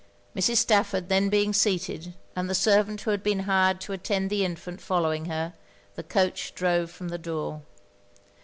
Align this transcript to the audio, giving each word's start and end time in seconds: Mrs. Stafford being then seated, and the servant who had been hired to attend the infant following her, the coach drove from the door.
Mrs. 0.35 0.55
Stafford 0.57 1.07
being 1.07 1.29
then 1.29 1.53
seated, 1.53 2.15
and 2.35 2.49
the 2.49 2.55
servant 2.55 3.01
who 3.01 3.11
had 3.11 3.21
been 3.21 3.41
hired 3.41 3.79
to 3.81 3.93
attend 3.93 4.31
the 4.31 4.43
infant 4.43 4.81
following 4.81 5.25
her, 5.25 5.53
the 5.93 6.01
coach 6.01 6.55
drove 6.55 6.89
from 6.89 7.09
the 7.09 7.19
door. 7.19 7.61